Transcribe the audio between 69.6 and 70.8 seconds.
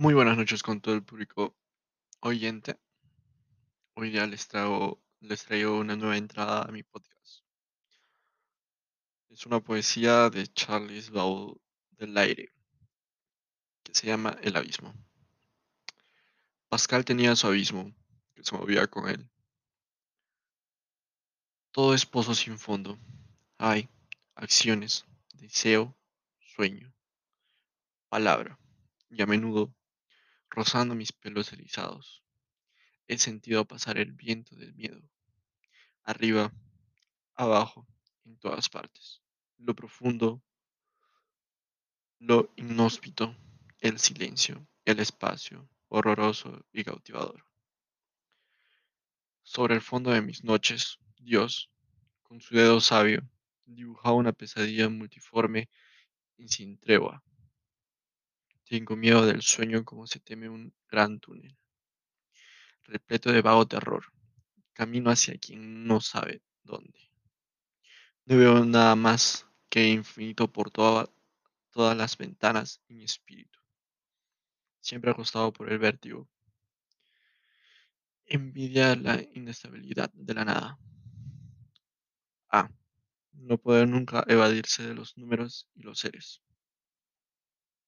que infinito por